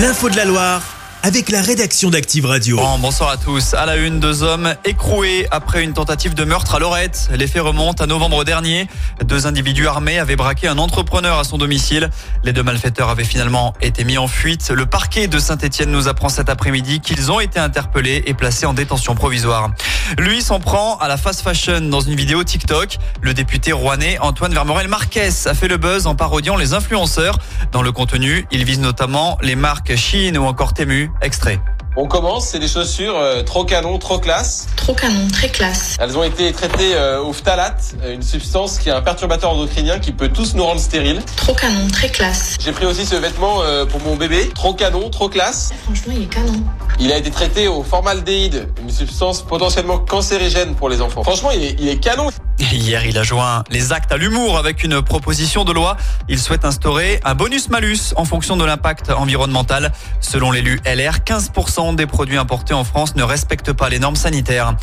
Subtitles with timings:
[0.00, 0.89] L'info de la Loire
[1.22, 2.76] avec la rédaction d'Active Radio.
[2.76, 3.74] Bon, bonsoir à tous.
[3.74, 7.28] À la une, deux hommes écroués après une tentative de meurtre à Lorette.
[7.34, 8.88] Les faits remontent à novembre dernier.
[9.24, 12.08] Deux individus armés avaient braqué un entrepreneur à son domicile.
[12.42, 14.70] Les deux malfaiteurs avaient finalement été mis en fuite.
[14.70, 18.72] Le parquet de Saint-Etienne nous apprend cet après-midi qu'ils ont été interpellés et placés en
[18.72, 19.70] détention provisoire.
[20.18, 22.96] Lui s'en prend à la fast fashion dans une vidéo TikTok.
[23.20, 27.38] Le député rouennais Antoine Vermorel Marquez a fait le buzz en parodiant les influenceurs.
[27.72, 31.09] Dans le contenu, il vise notamment les marques Shein ou encore Temu.
[31.22, 31.60] Extrait.
[31.96, 34.68] On commence, c'est des chaussures euh, trop canon, trop classe.
[34.76, 35.96] Trop canon, très classe.
[35.98, 39.98] Elles ont été traitées euh, au phtalate, euh, une substance qui est un perturbateur endocrinien
[39.98, 41.20] qui peut tous nous rendre stériles.
[41.36, 42.56] Trop canon, très classe.
[42.60, 45.72] J'ai pris aussi ce vêtement euh, pour mon bébé, trop canon, trop classe.
[45.84, 46.62] Franchement, il est canon.
[47.00, 51.24] Il a été traité au formaldéhyde, une substance potentiellement cancérigène pour les enfants.
[51.24, 52.30] Franchement, il est, il est canon.
[52.72, 55.96] Hier, il a joint les actes à l'humour avec une proposition de loi.
[56.28, 59.92] Il souhaite instaurer un bonus-malus en fonction de l'impact environnemental.
[60.20, 64.74] Selon l'élu LR, 15% des produits importés en France ne respectent pas les normes sanitaires.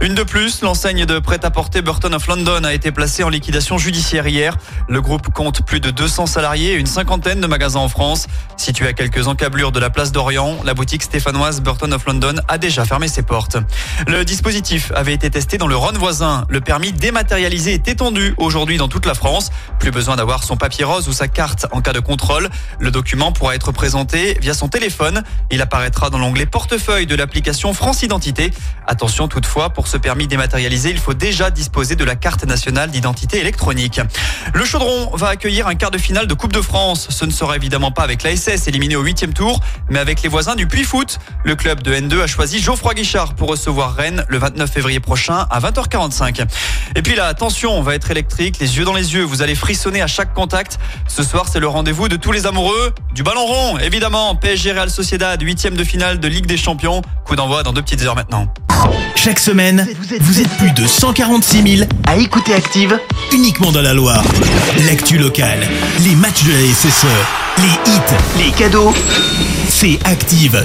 [0.00, 4.26] Une de plus, l'enseigne de prêt-à-porter Burton of London a été placée en liquidation judiciaire
[4.26, 4.56] hier.
[4.88, 8.28] Le groupe compte plus de 200 salariés et une cinquantaine de magasins en France.
[8.56, 12.56] Située à quelques encablures de la place d'Orient, la boutique stéphanoise Burton of London a
[12.56, 13.58] déjà fermé ses portes.
[14.06, 16.46] Le dispositif avait été testé dans le Rhône voisin.
[16.48, 19.50] Le permis dématérialisé est étendu aujourd'hui dans toute la France.
[19.78, 22.48] Plus besoin d'avoir son papier rose ou sa carte en cas de contrôle.
[22.78, 25.22] Le document pourra être présenté via son téléphone.
[25.50, 28.52] Il apparaîtra dans l'onglet portefeuille de l'application France Identité.
[28.86, 33.40] Attention toutefois, pour ce permis dématérialisé, il faut déjà disposer de la carte nationale d'identité
[33.40, 34.00] électronique.
[34.54, 37.08] Le Chaudron va accueillir un quart de finale de Coupe de France.
[37.10, 39.60] Ce ne sera évidemment pas avec l'ASS éliminé au huitième tour,
[39.90, 41.18] mais avec les voisins du Puy Foot.
[41.44, 45.46] Le club de N2 a choisi Geoffroy Guichard pour recevoir Rennes le 29 février prochain
[45.50, 46.46] à 20h45.
[46.94, 50.02] Et puis la tension va être électrique, les yeux dans les yeux, vous allez frissonner
[50.02, 50.78] à chaque contact.
[51.08, 54.34] Ce soir, c'est le rendez-vous de tous les amoureux du ballon rond, évidemment.
[54.36, 57.02] PSG Real Sociedad, huitième de finale de Ligue des Champions.
[57.24, 58.52] Coup d'envoi dans deux petites heures maintenant.
[59.14, 59.88] Chaque semaine,
[60.20, 62.98] vous êtes plus de 146 000 à écouter Active
[63.32, 64.22] uniquement dans la Loire.
[64.86, 65.66] L'actu locale,
[66.00, 67.06] les matchs de la SSE,
[67.58, 68.94] les hits, les cadeaux,
[69.68, 70.64] c'est Active.